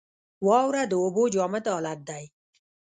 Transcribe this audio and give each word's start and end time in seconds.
واوره 0.47 0.81
د 0.87 0.93
اوبو 1.03 1.23
جامد 1.33 1.65
حالت 1.73 1.99
دی. 2.09 2.23